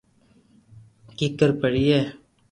[1.17, 1.99] ڪيڪر ڀرئي